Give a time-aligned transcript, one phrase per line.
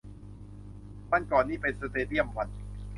[1.11, 2.47] วันก่อนนี่ไปสเตเดียมวัน